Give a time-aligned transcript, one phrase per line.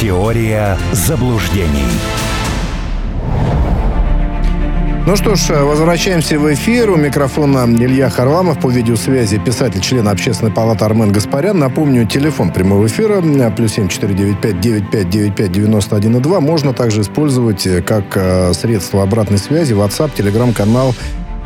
[0.00, 1.90] Теория заблуждений.
[5.08, 6.90] Ну что ж, возвращаемся в эфир.
[6.90, 11.58] У микрофона Илья Харламов по видеосвязи писатель, член Общественной палаты Армен Гаспарян.
[11.58, 13.76] Напомню, телефон прямого эфира плюс
[15.96, 16.38] один и два.
[16.38, 20.94] Можно также использовать как э, средство обратной связи WhatsApp, телеграм-канал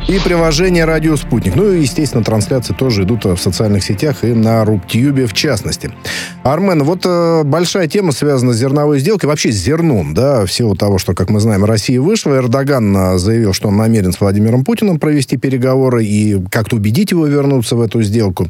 [0.07, 1.55] и приложение «Радио Спутник».
[1.55, 5.91] Ну и, естественно, трансляции тоже идут в социальных сетях и на Рубтьюбе в частности.
[6.43, 10.75] Армен, вот э, большая тема связана с зерновой сделкой, вообще с зерном, да, в силу
[10.75, 12.35] того, что, как мы знаем, Россия вышла.
[12.35, 17.25] Эрдоган э, заявил, что он намерен с Владимиром Путиным провести переговоры и как-то убедить его
[17.25, 18.49] вернуться в эту сделку.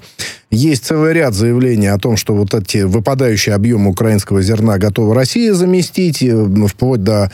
[0.49, 5.53] Есть целый ряд заявлений о том, что вот эти выпадающие объемы украинского зерна готова Россия
[5.53, 7.31] заместить, э, вплоть до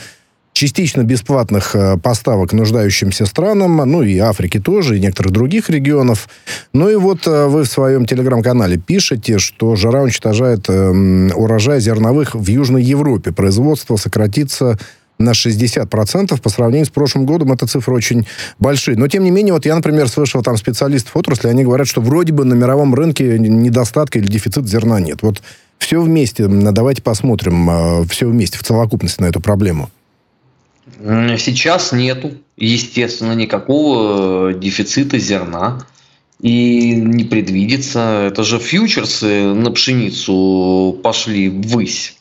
[0.52, 6.28] частично бесплатных э, поставок нуждающимся странам, ну и Африке тоже, и некоторых других регионов.
[6.72, 12.34] Ну и вот э, вы в своем телеграм-канале пишете, что жара уничтожает эм, урожай зерновых
[12.34, 13.32] в Южной Европе.
[13.32, 14.78] Производство сократится
[15.20, 17.52] на 60% по сравнению с прошлым годом.
[17.52, 18.26] Это цифры очень
[18.58, 18.96] большие.
[18.96, 22.32] Но, тем не менее, вот я, например, слышал там специалистов отрасли, они говорят, что вроде
[22.32, 25.22] бы на мировом рынке недостатка или дефицит зерна нет.
[25.22, 25.42] Вот
[25.78, 29.90] все вместе, давайте посмотрим э, все вместе в целокупности на эту проблему.
[31.02, 35.86] Сейчас нету, естественно, никакого э, дефицита зерна.
[36.40, 38.26] И не предвидится.
[38.26, 42.16] Это же фьючерсы на пшеницу пошли ввысь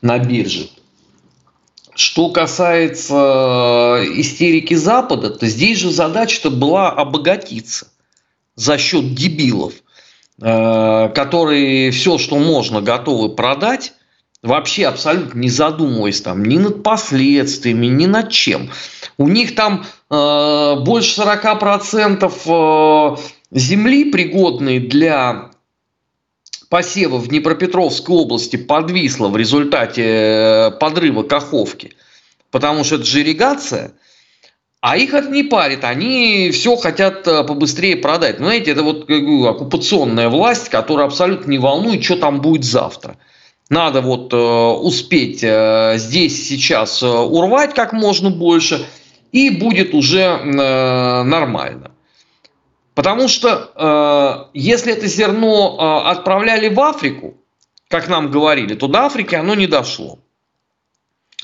[0.00, 0.68] на бирже.
[1.94, 7.88] Что касается э, истерики Запада, то здесь же задача-то была обогатиться
[8.56, 9.72] за счет дебилов,
[10.40, 13.94] э, которые все, что можно, готовы продать,
[14.42, 18.70] Вообще абсолютно не задумываясь там ни над последствиями, ни над чем.
[19.16, 23.16] У них там э, больше 40% э,
[23.50, 25.50] земли, пригодной для
[26.68, 31.94] посева в Днепропетровской области, подвисло в результате э, подрыва Каховки.
[32.52, 33.92] Потому что это же ирригация.
[34.80, 38.36] А их это не парит, они все хотят э, побыстрее продать.
[38.38, 43.16] Знаете, это вот оккупационная власть, которая абсолютно не волнует, что там будет завтра.
[43.68, 48.86] Надо вот э, успеть э, здесь сейчас э, урвать как можно больше,
[49.30, 51.90] и будет уже э, нормально.
[52.94, 57.34] Потому что э, если это зерно э, отправляли в Африку,
[57.88, 60.18] как нам говорили, то до Африки оно не дошло.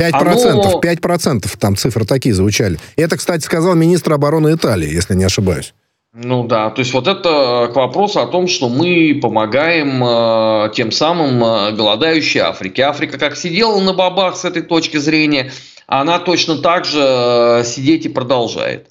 [0.01, 0.81] 5%, оно...
[0.81, 2.79] 5% там цифры такие звучали.
[2.97, 5.75] Это, кстати, сказал министр обороны Италии, если не ошибаюсь.
[6.17, 10.93] Ну да, то есть вот это к вопросу о том, что мы помогаем э, тем
[10.93, 12.83] самым э, голодающей Африке.
[12.83, 15.51] Африка как сидела на бабах с этой точки зрения,
[15.89, 18.91] она точно так же э, сидеть и продолжает.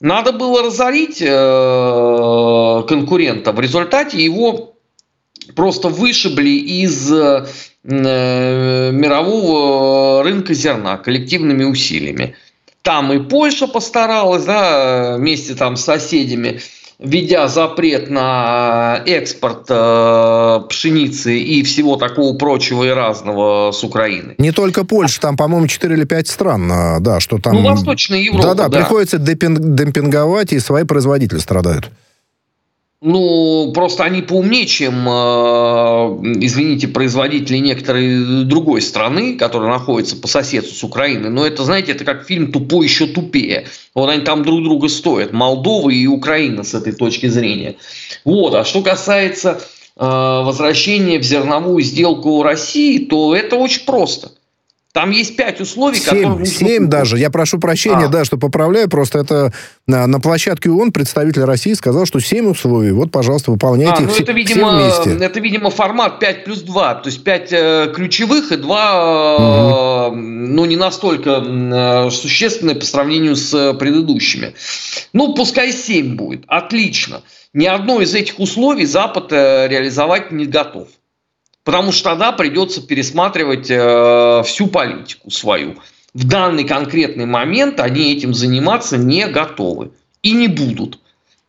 [0.00, 4.74] Надо было разорить э, конкурента, в результате его
[5.54, 7.46] просто вышибли из э,
[8.90, 12.34] мирового рынка зерна коллективными усилиями.
[12.82, 16.60] Там и Польша постаралась, да, вместе там с соседями,
[16.98, 24.34] введя запрет на экспорт э, пшеницы и всего такого прочего и разного с Украины.
[24.38, 27.54] Не только Польша, там, по-моему, 4 или 5 стран, а, да, что там...
[27.54, 28.78] Ну, Восточная Европа, Да-да, да.
[28.78, 31.90] приходится демпинговать, и свои производители страдают.
[33.04, 35.10] Ну, просто они поумнее, чем, э,
[36.40, 41.28] извините, производители некоторой другой страны, которая находится по соседству с Украиной.
[41.28, 43.66] Но это, знаете, это как фильм «Тупой еще тупее».
[43.92, 45.32] Вот они там друг друга стоят.
[45.32, 47.74] Молдова и Украина с этой точки зрения.
[48.24, 48.54] Вот.
[48.54, 49.60] А что касается
[49.96, 54.30] э, возвращения в зерновую сделку России, то это очень просто–
[54.92, 56.46] там есть пять условий, семь, которые...
[56.46, 57.18] Семь даже.
[57.18, 58.08] Я прошу прощения, а.
[58.08, 58.90] да, что поправляю.
[58.90, 59.52] Просто это
[59.86, 62.92] на, на площадке ООН представитель России сказал, что семь условий.
[62.92, 65.24] Вот, пожалуйста, выполняйте а, их ну, это, видимо, вместе.
[65.24, 66.94] Это, видимо, формат 5 плюс 2.
[66.96, 70.14] То есть 5 э, ключевых и 2, угу.
[70.14, 74.54] э, ну, не настолько э, существенные по сравнению с предыдущими.
[75.14, 76.44] Ну, пускай 7 будет.
[76.48, 77.22] Отлично.
[77.54, 80.88] Ни одно из этих условий Запад э, реализовать не готов.
[81.64, 85.76] Потому что тогда придется пересматривать э, всю политику свою.
[86.12, 89.92] В данный конкретный момент они этим заниматься не готовы
[90.22, 90.98] и не будут.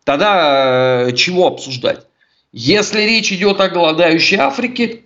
[0.03, 2.05] Тогда э, чего обсуждать?
[2.51, 5.01] Если речь идет о голодающей Африке,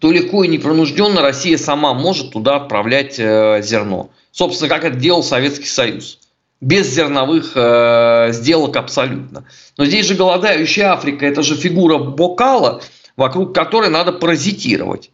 [0.00, 4.10] то легко и непринужденно Россия сама может туда отправлять э, зерно.
[4.32, 6.18] Собственно, как это делал Советский Союз.
[6.60, 9.44] Без зерновых э, сделок абсолютно.
[9.76, 12.82] Но здесь же голодающая Африка, это же фигура бокала–
[13.16, 15.10] вокруг которой надо паразитировать.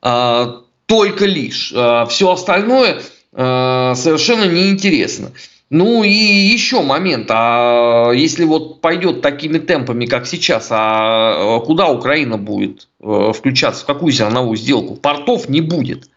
[0.00, 1.72] А, только лишь.
[1.74, 3.02] А, Все остальное
[3.32, 5.32] а, совершенно неинтересно.
[5.70, 12.36] Ну и еще момент, а если вот пойдет такими темпами, как сейчас, а куда Украина
[12.36, 14.96] будет э, включаться, в какую зерновую сделку?
[14.96, 16.10] Портов не будет,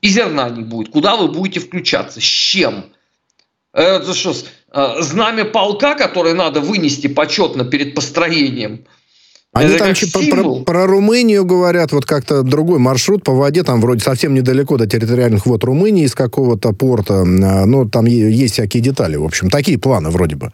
[0.00, 0.90] и зерна не будет.
[0.90, 2.18] Куда вы будете включаться?
[2.18, 2.86] С чем?
[3.74, 4.32] Это что,
[4.72, 8.86] э, знамя полка, которое надо вынести почетно перед построением–
[9.54, 14.00] они Это там про, про Румынию говорят, вот как-то другой маршрут по воде, там вроде
[14.00, 19.14] совсем недалеко до территориальных вод Румынии из какого-то порта, а, ну, там есть всякие детали,
[19.14, 20.52] в общем, такие планы вроде бы.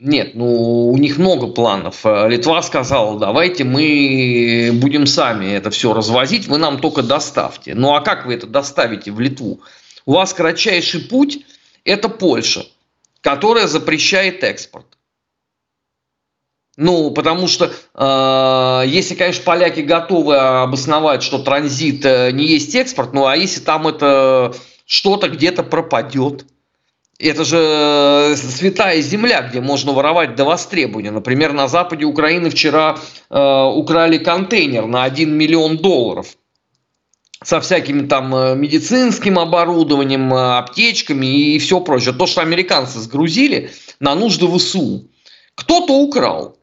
[0.00, 2.00] Нет, ну, у них много планов.
[2.04, 7.76] Э, Литва сказала, давайте мы будем сами это все развозить, вы нам только доставьте.
[7.76, 9.60] Ну, а как вы это доставите в Литву?
[10.04, 11.46] У вас кратчайший путь–
[11.84, 12.66] это Польша,
[13.20, 14.86] которая запрещает экспорт.
[16.82, 23.12] Ну, потому что э, если, конечно, поляки готовы обосновать, что транзит э, не есть экспорт,
[23.12, 24.52] ну а если там это
[24.84, 26.44] что-то где-то пропадет,
[27.20, 31.12] это же э, святая земля, где можно воровать до востребования.
[31.12, 32.98] Например, на западе Украины вчера
[33.30, 36.36] э, украли контейнер на 1 миллион долларов
[37.44, 42.12] со всякими там э, медицинским оборудованием, аптечками и все прочее.
[42.12, 43.70] То, что американцы сгрузили
[44.00, 45.08] на нужды ВСУ.
[45.54, 46.56] Кто-то украл.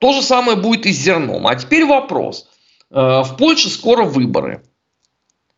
[0.00, 1.46] То же самое будет и с зерном.
[1.46, 2.48] А теперь вопрос.
[2.90, 4.62] Э, в Польше скоро выборы.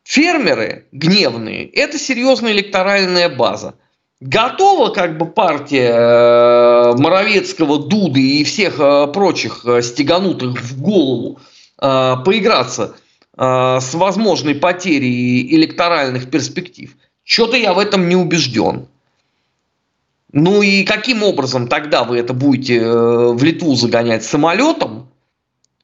[0.04, 3.74] Фермеры гневные– это серьезная электоральная база.
[4.20, 11.40] Готова как бы партия э, Моровецкого, Дуды и всех э, прочих стеганутых в голову
[11.78, 12.94] поиграться
[13.36, 16.96] с возможной потерей электоральных перспектив?
[17.24, 18.86] Что-то я в этом не убежден.
[20.32, 24.25] Ну и каким образом тогда вы это будете э, в Литву загонять?
[24.25, 25.11] Самолетом,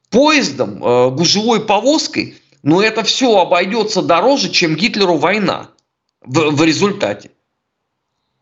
[0.09, 2.35] поездом, э, гужевой повозкой?
[2.63, 5.69] Но это все обойдется дороже, чем Гитлеру война
[6.21, 7.29] в, в результате.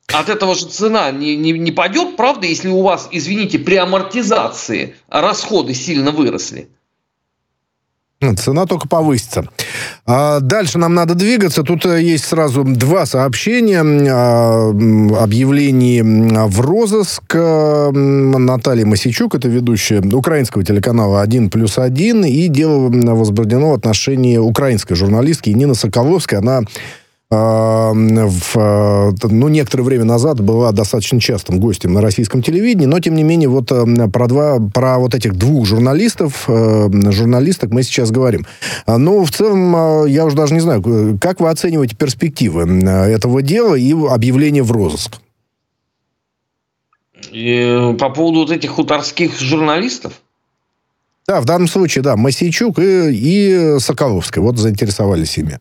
[0.08, 4.96] От этого же цена не, не, не падет, правда, если у вас, извините, при амортизации
[5.10, 6.70] расходы сильно выросли.
[8.36, 9.46] Цена только повысится.
[10.08, 11.62] А дальше нам надо двигаться.
[11.62, 14.70] Тут э, есть сразу два сообщения о
[15.22, 23.72] объявлении в розыск Натальи Масичук, это ведущая украинского телеканала «1 плюс 1», и дело возбуждено
[23.72, 26.40] в отношении украинской журналистки Нины Соколовской.
[26.40, 26.62] Она
[27.30, 33.24] в, ну, некоторое время назад была достаточно частым гостем на российском телевидении, но, тем не
[33.24, 38.46] менее, вот про, два, про вот этих двух журналистов, журналисток мы сейчас говорим.
[38.88, 43.92] Но в целом, я уже даже не знаю, как вы оцениваете перспективы этого дела и
[43.92, 45.18] объявления в розыск?
[47.32, 50.14] И по поводу вот этих хуторских журналистов?
[51.28, 54.42] Да, в данном случае, да, Масейчук и, и Соколовская.
[54.42, 55.60] Вот заинтересовались ими.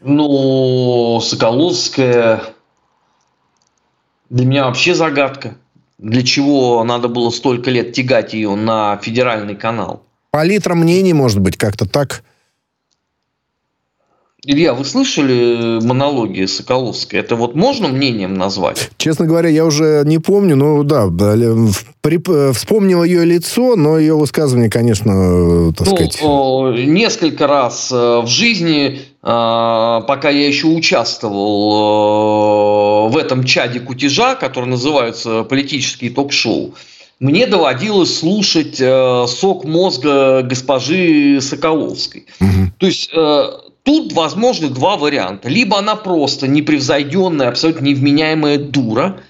[0.00, 2.42] Ну, Соколовская
[4.28, 5.56] для меня вообще загадка.
[5.98, 10.02] Для чего надо было столько лет тягать ее на федеральный канал?
[10.30, 12.22] Палитра мнений, может быть, как-то так.
[14.48, 17.18] Илья, вы слышали монологи Соколовской?
[17.18, 18.90] Это вот можно мнением назвать?
[18.96, 21.08] Честно говоря, я уже не помню, но да,
[22.00, 26.22] при, вспомнил ее лицо, но ее высказывание, конечно, так ну, сказать...
[26.86, 31.48] Несколько раз э, в жизни, э, пока я еще участвовал
[33.08, 36.72] э, в этом чаде кутежа, который называется политические ток-шоу,
[37.18, 42.26] мне доводилось слушать сок мозга госпожи Соколовской.
[42.40, 42.72] Угу.
[42.78, 43.10] То есть
[43.86, 45.48] Тут возможны два варианта.
[45.48, 49.20] Либо она просто непревзойденная, абсолютно невменяемая дура,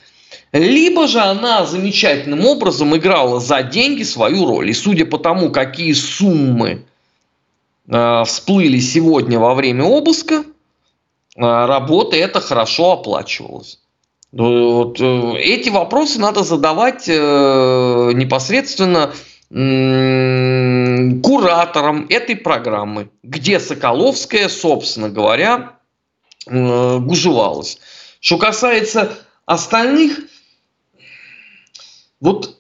[0.51, 4.71] либо же она замечательным образом играла за деньги свою роль.
[4.71, 6.87] И судя по тому, какие суммы
[7.87, 10.43] э, всплыли сегодня во время обыска, э,
[11.37, 13.79] работа это хорошо оплачивалась.
[14.33, 17.13] Вот, э, эти вопросы надо задавать э,
[18.15, 19.13] непосредственно
[21.23, 25.79] куратором этой программы, где Соколовская, собственно говоря,
[26.47, 27.79] э, гужевалась.
[28.21, 30.21] Что касается остальных,
[32.21, 32.59] вот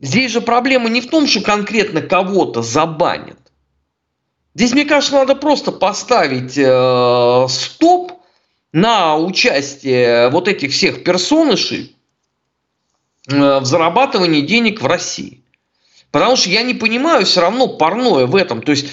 [0.00, 3.37] Здесь же проблема не в том, что конкретно кого-то забанят.
[4.58, 8.10] Здесь, мне кажется, надо просто поставить э, стоп
[8.72, 11.94] на участие вот этих всех персонышей
[13.28, 15.44] э, в зарабатывании денег в России.
[16.10, 18.60] Потому что я не понимаю все равно парное в этом.
[18.62, 18.88] То есть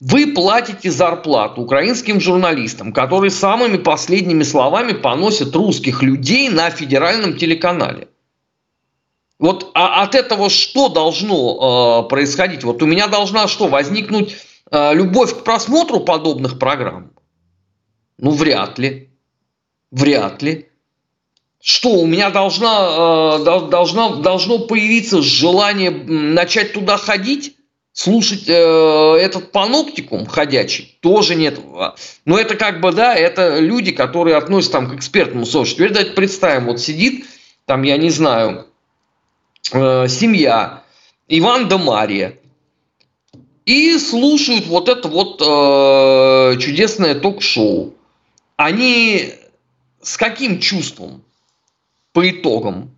[0.00, 8.08] вы платите зарплату украинским журналистам, которые самыми последними словами поносят русских людей на федеральном телеканале.
[9.38, 12.64] Вот а от этого что должно э, происходить?
[12.64, 14.38] Вот у меня должна что, возникнуть
[14.70, 17.12] любовь к просмотру подобных программ?
[18.18, 19.10] Ну, вряд ли.
[19.90, 20.70] Вряд ли.
[21.62, 27.56] Что, у меня должна, э, должна, должно появиться желание начать туда ходить?
[27.92, 31.60] Слушать э, этот паноптикум ходячий тоже нет.
[32.24, 35.84] Но это как бы, да, это люди, которые относятся там к экспертному сообществу.
[35.84, 37.26] Теперь давайте представим, вот сидит
[37.66, 38.68] там, я не знаю,
[39.72, 40.82] э, семья
[41.28, 42.38] Иван да Мария
[43.70, 47.94] и слушают вот это вот э, чудесное ток-шоу.
[48.56, 49.32] Они
[50.02, 51.22] с каким чувством
[52.12, 52.90] по итогам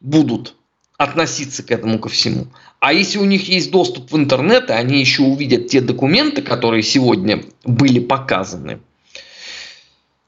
[0.00, 0.54] будут
[0.98, 2.48] относиться к этому ко всему?
[2.78, 6.82] А если у них есть доступ в интернет, и они еще увидят те документы, которые
[6.82, 8.80] сегодня были показаны,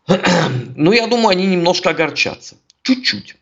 [0.76, 2.56] ну, я думаю, они немножко огорчатся.
[2.82, 3.36] Чуть-чуть.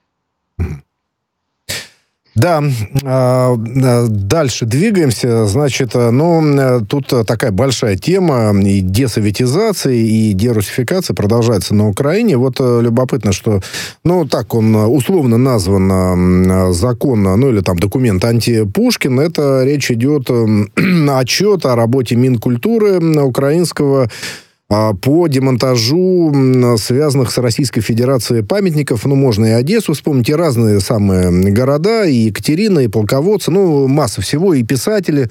[2.41, 2.63] Да,
[3.05, 5.45] а, а, дальше двигаемся.
[5.45, 12.39] Значит, э, ну, э, тут такая большая тема и десоветизации, и дерусификации продолжается на Украине.
[12.39, 13.61] Вот э, любопытно, что,
[14.05, 19.21] ну, так он условно назван закон, ну, или там документ антипушкин.
[19.21, 20.31] Это речь идет
[21.11, 24.09] отчет о работе Минкультуры украинского
[24.71, 26.33] по демонтажу
[26.79, 29.05] связанных с Российской Федерацией памятников.
[29.05, 34.21] Ну, можно и Одессу вспомнить, и разные самые города, и Екатерина, и полководцы, ну, масса
[34.21, 35.29] всего, и писатели,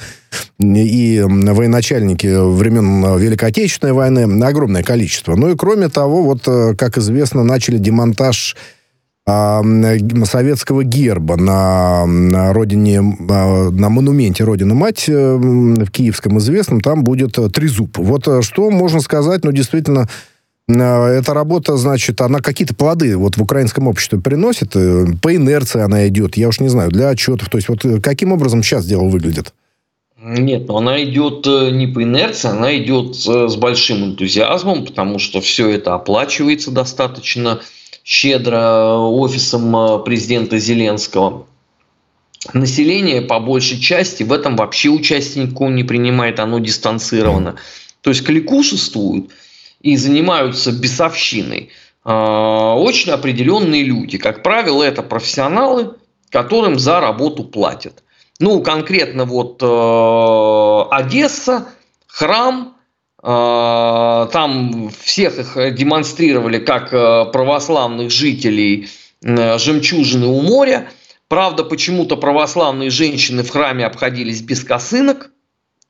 [0.59, 5.35] и военачальники времен Великой Отечественной войны, огромное количество.
[5.35, 8.57] Ну и кроме того, вот, э, как известно, начали демонтаж
[10.25, 17.03] советского герба на, на родине, а, на монументе Родина Мать э, в Киевском известном, там
[17.03, 17.97] будет э, трезуб.
[17.97, 20.07] Вот э, что можно сказать, ну, действительно,
[20.67, 26.37] эта работа, значит, она какие-то плоды вот в украинском обществе приносит, по инерции она идет,
[26.37, 27.49] я уж не знаю, для отчетов.
[27.49, 29.51] То есть вот каким образом сейчас дело выглядит?
[30.21, 35.69] Нет, но она идет не по инерции, она идет с большим энтузиазмом, потому что все
[35.69, 37.61] это оплачивается достаточно
[38.09, 41.45] щедро офисом э, президента Зеленского.
[42.53, 47.57] Население по большей части в этом вообще участие никакого не принимает, оно дистанцировано.
[48.01, 49.29] То есть кликушествуют
[49.81, 51.69] и занимаются бесовщиной
[52.03, 54.17] э, очень определенные люди.
[54.17, 55.93] Как правило, это профессионалы,
[56.31, 58.03] которым за работу платят.
[58.39, 61.67] Ну, конкретно вот э, Одесса,
[62.07, 62.78] храм– а,
[63.21, 68.89] там всех их демонстрировали как э, православных жителей
[69.21, 70.89] э, жемчужины у моря.
[71.27, 75.31] Правда, почему-то православные женщины в храме обходились без косынок,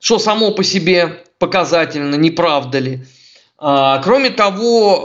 [0.00, 3.04] что само по себе показательно, не правда ли.
[3.58, 5.04] А, кроме того,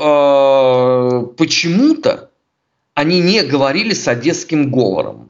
[1.32, 2.32] э, почему-то
[2.96, 5.30] они не говорили с одесским говором.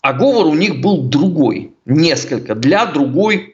[0.00, 3.51] А говор у них был другой, несколько, для другой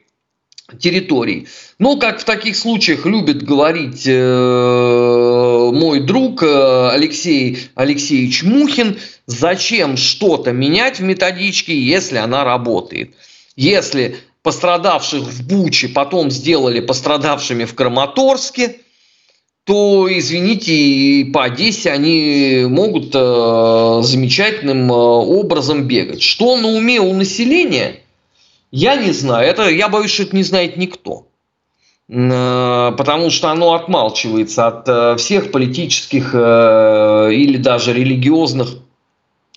[0.77, 1.47] территорий.
[1.79, 9.97] Ну, как в таких случаях любит говорить э, мой друг э, Алексей Алексеевич Мухин, зачем
[9.97, 13.15] что-то менять в методичке, если она работает.
[13.55, 18.77] Если пострадавших в Буче потом сделали пострадавшими в Краматорске,
[19.65, 26.21] то, извините, и по Одессе они могут э, замечательным э, образом бегать.
[26.21, 28.01] Что на уме у населения–
[28.71, 29.47] я не знаю.
[29.47, 31.29] Это, я боюсь, что это не знает никто.
[32.09, 38.69] Э, потому что оно отмалчивается от э, всех политических э, или даже религиозных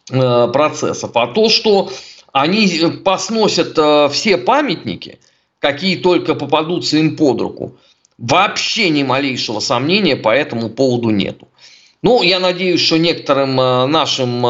[0.08, 1.12] процессов.
[1.14, 1.90] А то, что
[2.32, 2.68] они
[3.04, 3.78] посносят
[4.12, 5.20] все памятники,
[5.60, 7.76] какие только попадутся им под руку,
[8.18, 11.48] вообще ни малейшего сомнения по этому поводу нету.
[12.02, 14.44] Ну, я надеюсь, что некоторым нашим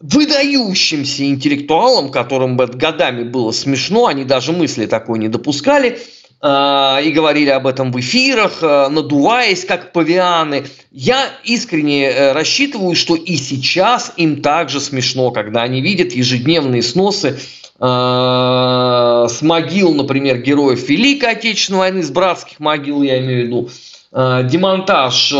[0.00, 5.98] выдающимся интеллектуалам, которым бы годами было смешно, они даже мысли такой не допускали,
[6.42, 10.64] э, и говорили об этом в эфирах, э, надуваясь как павианы.
[10.90, 17.38] Я искренне э, рассчитываю, что и сейчас им также смешно, когда они видят ежедневные сносы
[17.82, 23.70] с могил, например, героев Великой Отечественной войны, с братских могил, я имею в виду,
[24.12, 25.32] демонтаж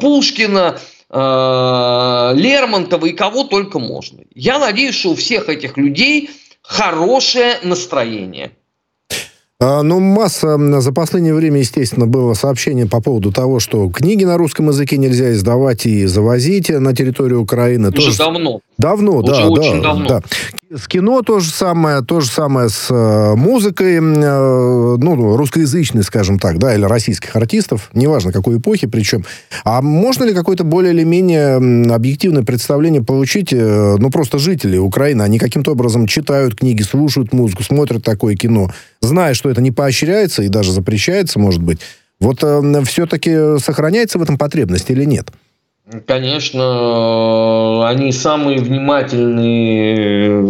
[0.00, 0.76] Пушкина–
[1.14, 4.20] Лермонтова и кого только можно.
[4.34, 6.30] Я надеюсь, что у всех этих людей
[6.62, 8.50] хорошее настроение.
[9.60, 14.36] А, ну, масса за последнее время, естественно, было сообщение по поводу того, что книги на
[14.36, 17.88] русском языке нельзя издавать и завозить на территорию Украины.
[17.88, 18.18] Уже Тоже...
[18.18, 18.60] давно.
[18.76, 20.08] Давно, Уже да, очень да, давно.
[20.08, 20.22] да.
[20.76, 26.40] С кино то же самое, то же самое с э, музыкой, э, ну, русскоязычной, скажем
[26.40, 29.24] так, да, или российских артистов, неважно какой эпохи причем.
[29.62, 35.22] А можно ли какое-то более или менее объективное представление получить, э, ну, просто жители Украины,
[35.22, 38.68] они каким-то образом читают книги, слушают музыку, смотрят такое кино,
[39.00, 41.78] зная, что это не поощряется и даже запрещается, может быть,
[42.18, 42.42] вот
[42.88, 45.30] все-таки сохраняется в этом потребность или нет?
[46.06, 50.44] Конечно, они самые внимательные,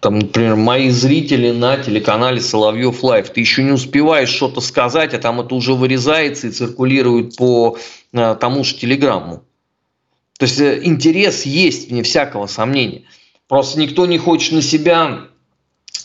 [0.00, 3.30] там, например, мои зрители на телеканале Соловьев Лайв.
[3.30, 7.78] Ты еще не успеваешь что-то сказать, а там это уже вырезается и циркулирует по
[8.12, 9.44] э, тому же телеграмму.
[10.38, 13.04] То есть э, интерес есть, вне всякого сомнения.
[13.46, 15.28] Просто никто не хочет на себя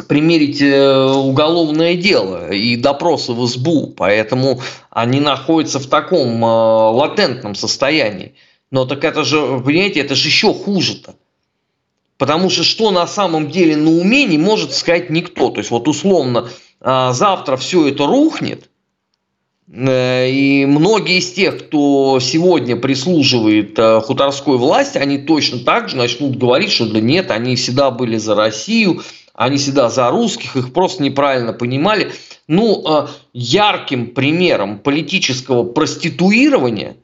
[0.07, 7.55] примерить э, уголовное дело и допросы в СБУ, поэтому они находятся в таком э, латентном
[7.55, 8.33] состоянии.
[8.71, 11.15] Но так это же, понимаете, это же еще хуже-то.
[12.17, 15.49] Потому что что на самом деле на уме не может сказать никто.
[15.49, 16.49] То есть вот условно
[16.81, 18.69] э, завтра все это рухнет,
[19.75, 26.69] и многие из тех, кто сегодня прислуживает хуторской власти, они точно так же начнут говорить,
[26.69, 29.01] что да нет, они всегда были за Россию,
[29.33, 32.11] они всегда за русских, их просто неправильно понимали.
[32.47, 36.97] Ну, э, ярким примером политического проституирования,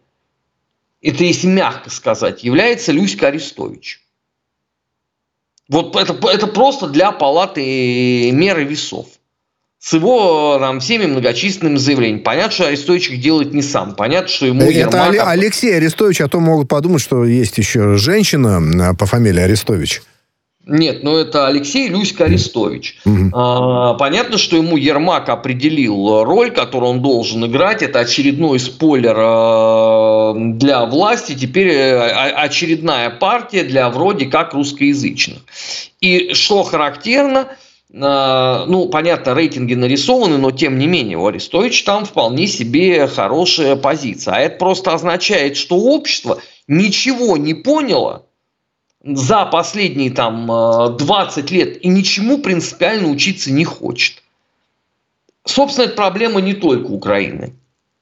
[1.01, 4.01] это если мягко сказать, является Люська Арестович.
[5.69, 9.07] Вот это, это просто для палаты меры весов.
[9.79, 12.21] С его там, всеми многочисленными заявлениями.
[12.21, 13.95] Понятно, что Арестович их делает не сам.
[13.95, 15.15] Понятно, что ему Это Ермак...
[15.25, 20.01] Алексей Арестович, а то могут подумать, что есть еще женщина по фамилии Арестович.
[20.69, 22.99] Нет, ну это Алексей Люська Арестович.
[23.03, 23.31] Угу.
[23.33, 27.81] А, понятно, что ему Ермак определил роль, которую он должен играть.
[27.81, 31.33] Это очередной спойлер а, для власти.
[31.35, 35.39] Теперь э, очередная партия для вроде как русскоязычных.
[36.01, 37.47] И что характерно,
[37.99, 43.75] а, ну, понятно, рейтинги нарисованы, но тем не менее у Арестовича там вполне себе хорошая
[43.75, 44.35] позиция.
[44.35, 48.28] А это просто означает, что общество ничего не поняло
[49.03, 50.48] за последние там
[50.98, 54.24] 20 э, лет и ничему принципиально учиться не хочет.
[55.46, 57.53] Собственно, это проблема не только Украины.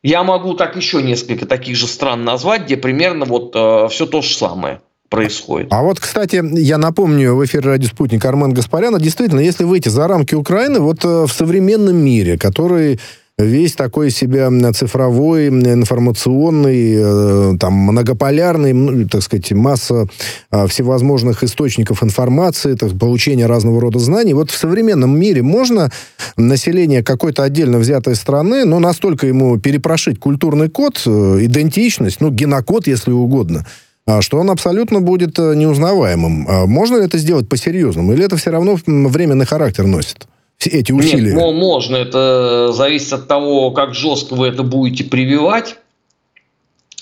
[0.04, 4.22] Я могу так еще несколько таких же стран назвать, где примерно вот э, все то
[4.22, 5.72] же самое происходит.
[5.72, 10.07] А вот, кстати, я напомню, в эфире «Радио Спутник» Армен Гаспаряна, действительно, если выйти за
[10.07, 13.00] рамки Украины, вот э, в современном мире, который
[13.37, 20.07] весь такой себя цифровой, информационный, э, там, многополярный, так сказать, масса
[20.50, 24.33] а, всевозможных источников информации, так, получения разного рода знаний.
[24.33, 25.91] Вот в современном мире можно
[26.35, 32.87] население какой-то отдельно взятой страны, но настолько ему перепрошить культурный код, э, идентичность, ну, генокод,
[32.87, 33.67] если угодно,
[34.07, 36.47] а, что он абсолютно будет э, неузнаваемым.
[36.50, 38.13] А можно ли это сделать по-серьезному?
[38.13, 40.27] Или это все равно временный характер носит?
[40.59, 41.33] Эти усилия?
[41.33, 41.96] Нет, можно.
[41.96, 45.77] Это зависит от того, как жестко вы это будете прививать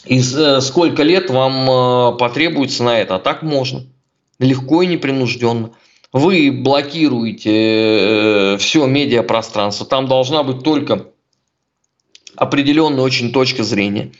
[0.05, 3.15] и э, сколько лет вам э, потребуется на это.
[3.15, 3.83] А так можно.
[4.39, 5.71] Легко и непринужденно.
[6.13, 9.85] Вы блокируете э, все медиапространство.
[9.85, 11.07] Там должна быть только
[12.35, 14.11] определенная очень точка зрения.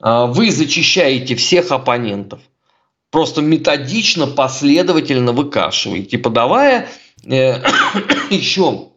[0.00, 2.40] А вы зачищаете всех оппонентов.
[3.10, 6.88] Просто методично, последовательно выкашиваете, подавая
[8.30, 8.88] еще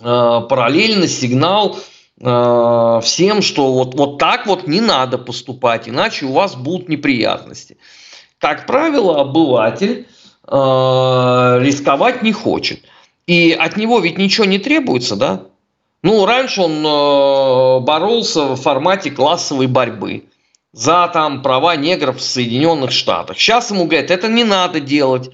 [0.00, 1.78] э, параллельно сигнал
[2.20, 7.76] э, всем, что вот, вот так вот не надо поступать, иначе у вас будут неприятности.
[8.38, 10.06] Как правило, обыватель
[10.44, 12.80] рисковать не хочет.
[13.28, 15.44] И от него ведь ничего не требуется, да?
[16.02, 16.82] Ну, раньше он
[17.84, 20.24] боролся в формате классовой борьбы
[20.72, 23.38] за там права негров в Соединенных Штатах.
[23.38, 25.30] Сейчас ему говорят, это не надо делать.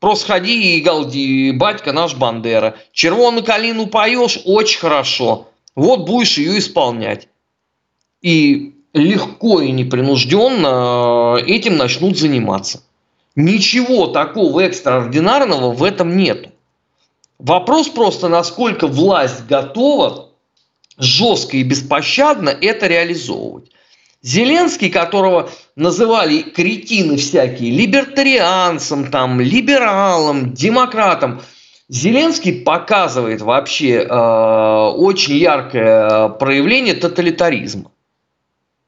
[0.00, 2.76] Просто ходи и галди, батька наш Бандера.
[2.92, 5.48] Червоную калину поешь, очень хорошо.
[5.74, 7.28] Вот будешь ее исполнять.
[8.22, 12.82] И легко и непринужденно э, этим начнут заниматься.
[13.34, 16.52] Ничего такого экстраординарного в этом нет.
[17.38, 20.30] Вопрос просто, насколько власть готова
[20.96, 23.70] жестко и беспощадно это реализовывать.
[24.22, 31.40] Зеленский, которого называли кретины всякие, либертарианцем, там, либералом, демократом,
[31.88, 37.90] Зеленский показывает вообще э, очень яркое проявление тоталитаризма.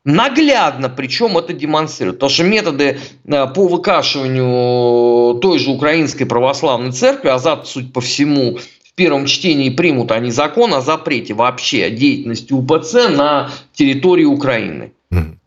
[0.04, 2.16] Наглядно, причем это демонстрирует.
[2.16, 8.00] Потому что методы э, по выкашиванию той же Украинской Православной Церкви, а завтра, судя по
[8.00, 14.92] всему, в первом чтении примут они закон о запрете вообще деятельности УПЦ на территории Украины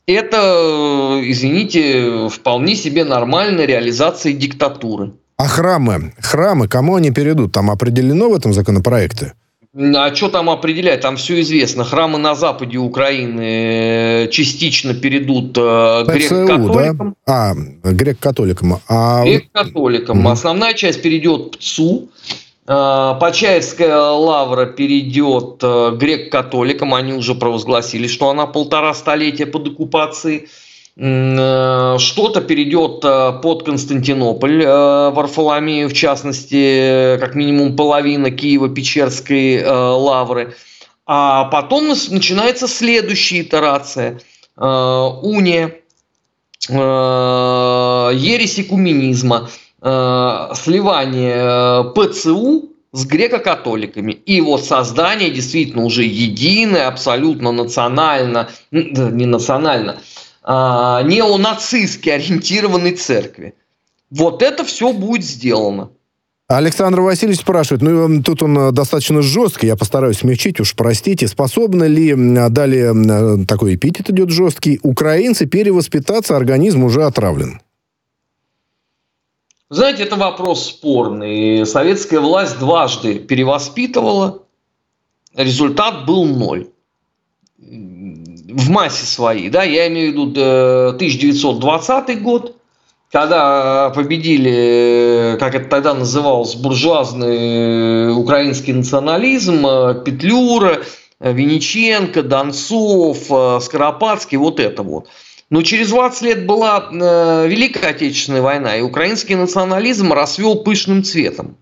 [0.06, 5.13] это, извините, вполне себе нормальная реализация диктатуры.
[5.38, 7.52] А храмы, храмы, кому они перейдут?
[7.52, 9.34] Там определено в этом законопроекте?
[9.76, 11.02] А что там определять?
[11.02, 11.84] Там все известно.
[11.84, 17.15] Храмы на западе Украины э, частично перейдут э, грек-католикам.
[17.26, 17.54] Да?
[17.84, 18.80] А, грек-католикам.
[18.88, 19.23] А...
[19.23, 20.19] Грек-католикам.
[20.19, 20.30] Угу.
[20.30, 22.10] Основная часть перейдет ПЦУ.
[22.67, 26.93] Э, Почаевская лавра перейдет грек-католикам.
[26.93, 30.47] Они уже провозгласили, что она полтора столетия под оккупацией.
[30.95, 40.56] Э, что-то перейдет э, под Константинополь, э, Варфоломею, в частности, как минимум половина Киева-Печерской лавры.
[41.06, 44.19] А потом начинается следующая итерация.
[44.56, 45.76] Уния,
[46.69, 49.49] ересь экуменизма,
[49.83, 54.11] сливание ПЦУ с греко-католиками.
[54.11, 59.97] И вот создание действительно уже единое, абсолютно национально, не национально,
[60.43, 63.55] а, неонацистски ориентированной церкви.
[64.11, 65.89] Вот это все будет сделано.
[66.47, 71.85] Александр Васильевич спрашивает, ну тут он э, достаточно жесткий, я постараюсь смягчить, уж простите, способны
[71.85, 72.13] ли,
[72.49, 77.61] далее э, такой эпитет идет жесткий, украинцы перевоспитаться, организм уже отравлен?
[79.73, 81.65] Знаете, это вопрос спорный.
[81.65, 84.43] Советская власть дважды перевоспитывала,
[85.36, 86.67] результат был ноль
[87.57, 92.55] в массе своей, да, я имею в виду 1920 год,
[93.12, 99.63] когда победили, как это тогда называлось, буржуазный украинский национализм,
[100.03, 100.83] Петлюра,
[101.19, 105.07] Винниченко, Донцов, Скоропадский, вот это вот.
[105.53, 111.57] Но через 20 лет была э, Великая Отечественная война, и украинский национализм расцвел пышным цветом.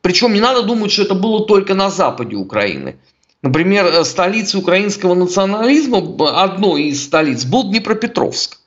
[0.00, 2.96] Причем не надо думать, что это было только на западе Украины.
[3.42, 5.98] Например, э, столицей украинского национализма,
[6.42, 8.58] одной из столиц, был Днепропетровск.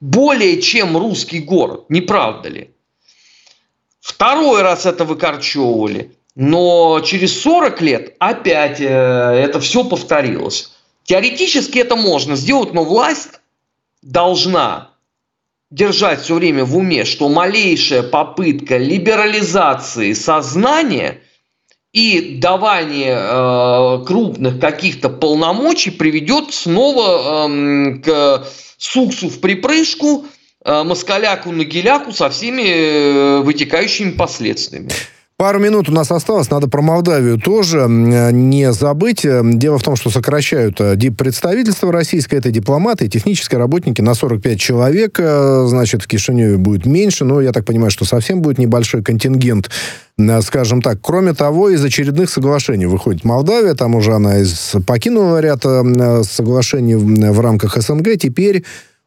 [0.00, 2.70] Более чем русский город, не правда ли?
[4.00, 10.72] Второй раз это выкорчевывали, но через 40 лет опять э, это все повторилось.
[11.04, 13.38] Теоретически это можно сделать, но власть
[14.04, 14.90] должна
[15.70, 21.20] держать все время в уме, что малейшая попытка либерализации сознания–
[21.94, 30.26] и давание э, крупных каких-то полномочий приведет снова э, к суксу в припрыжку,
[30.64, 34.90] э, москаляку на геляку со всеми э, вытекающими последствиями.
[35.36, 39.22] Пару минут у нас осталось, надо про Молдавию тоже не забыть.
[39.22, 45.18] Дело в том, что сокращают э, представительство российское, это дипломаты технические работники на 45 человек.
[45.18, 49.70] Э, значит, в Кишиневе будет меньше, но я так понимаю, что совсем будет небольшой контингент,
[50.18, 50.98] э, скажем так.
[51.02, 54.36] Кроме того, из очередных соглашений выходит Молдавия, там уже она
[54.86, 55.64] покинула ряд
[56.28, 58.62] соглашений в рамках СНГ, теперь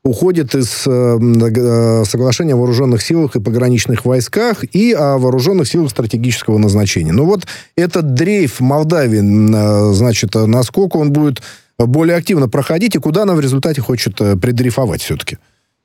[0.07, 5.91] уходит из э, э, соглашения о вооруженных силах и пограничных войсках и о вооруженных силах
[5.91, 7.11] стратегического назначения.
[7.11, 11.41] Ну вот этот дрейф Молдавии, э, значит, насколько он будет
[11.77, 15.37] более активно проходить и куда она в результате хочет э, придрейфовать все-таки?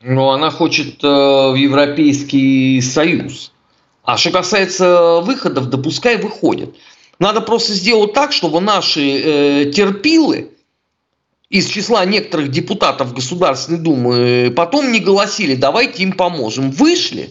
[0.03, 3.53] Ну, она хочет э, в Европейский Союз.
[4.05, 6.75] А что касается выходов, да пускай выходят.
[7.19, 10.52] Надо просто сделать так, чтобы наши э, терпилы,
[11.53, 16.71] из числа некоторых депутатов Государственной Думы потом не голосили, давайте им поможем.
[16.71, 17.29] Вышли,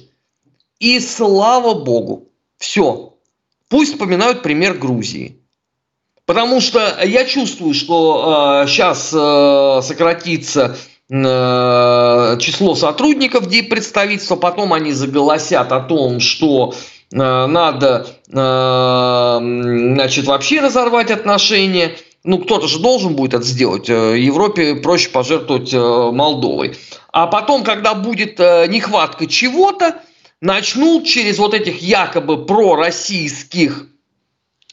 [0.79, 2.29] и слава богу,
[2.59, 3.15] все.
[3.67, 5.39] Пусть вспоминают пример Грузии.
[6.27, 10.77] Потому что я чувствую, что э, сейчас э, сократится
[11.09, 16.75] э, число сотрудников представительства, потом они заголосят о том, что
[17.11, 19.37] э, надо э,
[19.95, 23.89] значит, вообще разорвать отношения– ну, кто-то же должен будет это сделать.
[23.89, 26.75] Э, Европе проще пожертвовать э, Молдовой.
[27.11, 30.01] А потом, когда будет э, нехватка чего-то,
[30.39, 33.87] начнут через вот этих якобы пророссийских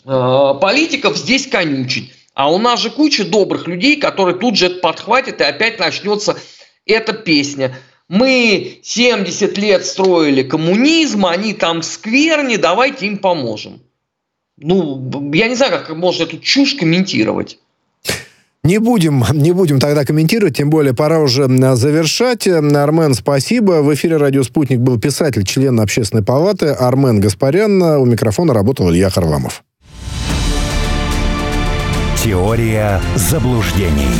[0.04, 2.12] политиков здесь конючить.
[2.32, 6.38] А у нас же куча добрых людей, которые тут же это подхватят, и опять начнется
[6.86, 7.76] эта песня.
[8.08, 13.82] Мы 70 лет строили коммунизм, они там скверни, давайте им поможем.
[14.60, 17.58] Ну, я не знаю, как можно эту чушь комментировать.
[18.64, 22.46] Не будем, не будем тогда комментировать, тем более пора уже завершать.
[22.48, 23.82] Армен, спасибо.
[23.82, 27.80] В эфире «Радио Спутник» был писатель, член Общественной палаты Армен Гаспарян.
[27.80, 29.62] У микрофона работал Илья Харламов.
[32.22, 34.10] Теория заблуждений.